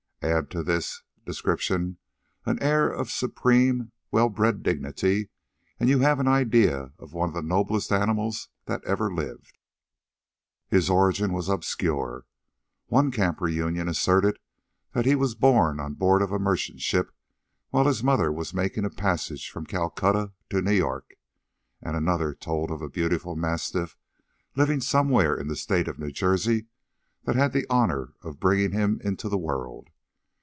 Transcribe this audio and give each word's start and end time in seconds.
Add 0.23 0.51
to 0.51 0.61
this 0.61 1.01
description 1.25 1.97
an 2.45 2.61
air 2.61 2.87
of 2.87 3.09
supreme, 3.09 3.91
well 4.11 4.29
bred 4.29 4.61
dignity, 4.61 5.29
and 5.79 5.89
you 5.89 5.97
have 6.01 6.19
an 6.19 6.27
idea 6.27 6.91
of 6.99 7.11
one 7.11 7.29
of 7.29 7.33
the 7.33 7.41
noblest 7.41 7.91
animals 7.91 8.49
that 8.65 8.83
ever 8.85 9.11
lived. 9.11 9.57
His 10.67 10.91
origin 10.91 11.33
was 11.33 11.49
obscure; 11.49 12.27
one 12.85 13.09
camp 13.09 13.41
reunion 13.41 13.87
asserted 13.89 14.37
that 14.93 15.07
he 15.07 15.15
was 15.15 15.33
born 15.33 15.79
on 15.79 15.95
board 15.95 16.21
of 16.21 16.31
a 16.31 16.37
merchant 16.37 16.81
ship 16.81 17.09
while 17.71 17.87
his 17.87 18.03
mother 18.03 18.31
was 18.31 18.53
making 18.53 18.85
a 18.85 18.91
passage 18.91 19.49
from 19.49 19.65
Calcutta 19.65 20.33
to 20.51 20.61
New 20.61 20.69
York; 20.71 21.15
and 21.81 21.95
another 21.97 22.35
told 22.35 22.69
of 22.69 22.83
a 22.83 22.89
beautiful 22.89 23.35
mastiff 23.35 23.97
living 24.55 24.81
somewhere 24.81 25.35
in 25.35 25.47
the 25.47 25.55
State 25.55 25.87
of 25.87 25.97
New 25.97 26.11
Jersey 26.11 26.67
that 27.23 27.35
had 27.35 27.53
the 27.53 27.65
honor 27.71 28.13
of 28.21 28.39
bringing 28.39 28.71
him 28.71 29.01
into 29.03 29.27
the 29.27 29.39
world. 29.39 29.87